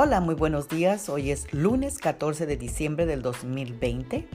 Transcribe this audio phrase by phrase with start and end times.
[0.00, 1.08] Hola, muy buenos días.
[1.08, 4.28] Hoy es lunes 14 de diciembre del 2020.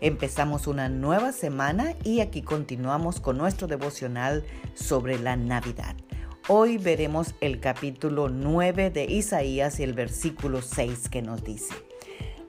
[0.00, 5.94] Empezamos una nueva semana y aquí continuamos con nuestro devocional sobre la Navidad.
[6.48, 11.74] Hoy veremos el capítulo 9 de Isaías y el versículo 6 que nos dice,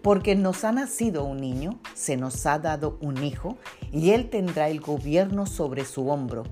[0.01, 3.57] porque nos ha nacido un niño, se nos ha dado un hijo,
[3.91, 6.43] y él tendrá el gobierno sobre su hombro.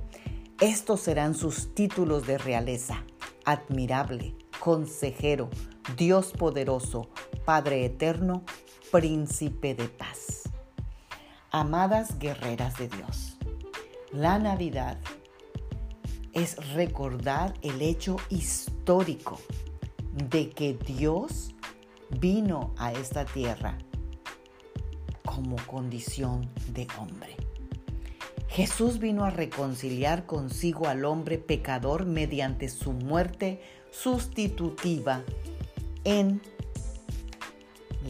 [0.59, 3.05] Estos serán sus títulos de realeza,
[3.45, 5.49] admirable, consejero,
[5.98, 7.09] Dios poderoso,
[7.45, 8.44] Padre eterno,
[8.91, 10.44] príncipe de paz.
[11.52, 13.38] Amadas guerreras de Dios,
[14.12, 14.98] la Navidad
[16.34, 19.40] es recordar el hecho histórico
[20.14, 21.55] de que Dios
[22.20, 23.78] vino a esta tierra
[25.26, 27.48] como condición de hombre.
[28.49, 35.23] Jesús vino a reconciliar consigo al hombre pecador mediante su muerte sustitutiva
[36.03, 36.42] en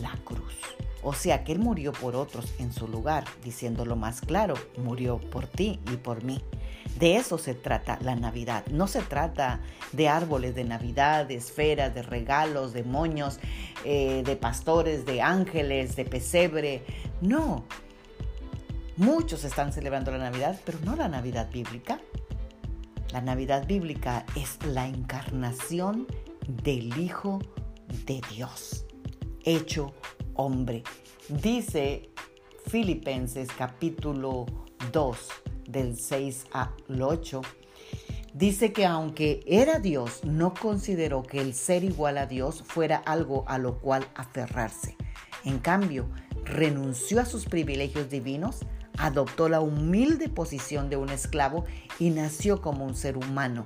[0.02, 0.56] la cruz.
[1.02, 5.48] O sea que Él murió por otros en su lugar, diciéndolo más claro, murió por
[5.48, 6.42] ti y por mí.
[6.98, 8.66] De eso se trata la Navidad.
[8.67, 9.62] No se trata
[9.94, 13.40] de árboles de Navidad, de esferas, de regalos, de moños,
[13.86, 16.84] eh, de pastores, de ángeles, de pesebre.
[17.22, 17.66] No.
[19.00, 22.02] Muchos están celebrando la Navidad, pero no la Navidad bíblica.
[23.14, 26.05] La Navidad bíblica es la encarnación
[26.45, 27.39] del Hijo
[28.05, 28.86] de Dios,
[29.45, 29.94] hecho
[30.33, 30.83] hombre.
[31.30, 32.09] Dice
[32.67, 34.45] Filipenses capítulo
[34.92, 35.17] 2
[35.70, 37.42] del 6 al 8.
[38.33, 43.45] Dice que aunque era Dios, no consideró que el ser igual a Dios fuera algo
[43.47, 44.97] a lo cual aferrarse.
[45.45, 46.09] En cambio,
[46.44, 48.66] renunció a sus privilegios divinos,
[49.00, 51.64] adoptó la humilde posición de un esclavo
[52.00, 53.66] y nació como un ser humano.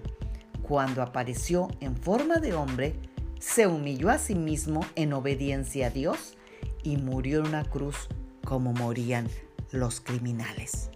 [0.61, 2.99] Cuando apareció en forma de hombre,
[3.39, 6.37] se humilló a sí mismo en obediencia a Dios
[6.83, 8.07] y murió en una cruz
[8.45, 9.27] como morían
[9.71, 10.91] los criminales.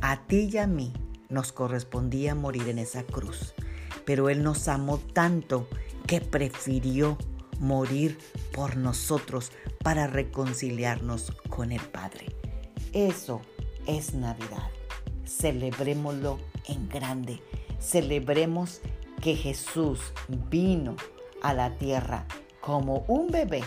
[0.00, 0.92] A ti y a mí
[1.28, 3.54] nos correspondía morir en esa cruz,
[4.04, 5.68] pero Él nos amó tanto
[6.06, 7.18] que prefirió
[7.58, 8.18] morir
[8.52, 9.50] por nosotros
[9.82, 12.26] para reconciliarnos con el Padre.
[12.92, 13.42] Eso
[13.90, 14.70] es Navidad.
[15.24, 17.40] Celebrémoslo en grande.
[17.78, 18.80] Celebremos
[19.20, 20.00] que Jesús
[20.48, 20.96] vino
[21.42, 22.26] a la tierra
[22.60, 23.62] como un bebé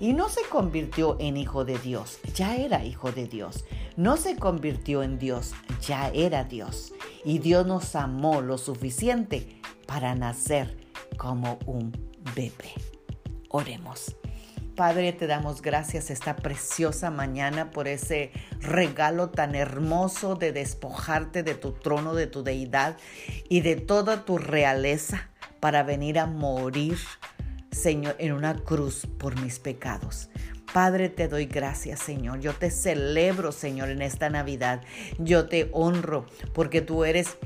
[0.00, 3.64] y no se convirtió en hijo de Dios, ya era hijo de Dios.
[3.96, 5.52] No se convirtió en Dios,
[5.86, 6.94] ya era Dios.
[7.24, 11.92] Y Dios nos amó lo suficiente para nacer como un
[12.34, 12.72] bebé.
[13.50, 14.16] Oremos.
[14.80, 21.54] Padre, te damos gracias esta preciosa mañana por ese regalo tan hermoso de despojarte de
[21.54, 22.96] tu trono, de tu deidad
[23.50, 25.28] y de toda tu realeza
[25.60, 26.96] para venir a morir,
[27.70, 30.30] Señor, en una cruz por mis pecados.
[30.72, 32.40] Padre, te doy gracias, Señor.
[32.40, 34.80] Yo te celebro, Señor, en esta Navidad.
[35.18, 36.24] Yo te honro
[36.54, 37.36] porque tú eres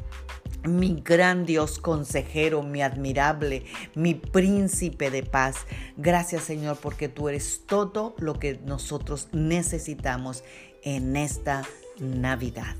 [0.65, 3.65] mi gran Dios consejero, mi admirable,
[3.95, 5.57] mi príncipe de paz.
[5.97, 10.45] Gracias Señor porque tú eres todo lo que nosotros necesitamos
[10.83, 11.63] en esta
[11.99, 12.77] Navidad.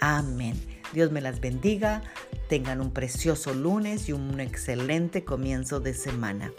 [0.00, 0.60] Amén.
[0.92, 2.02] Dios me las bendiga.
[2.48, 6.52] Tengan un precioso lunes y un excelente comienzo de semana.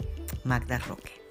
[0.44, 1.23] Magda Roque.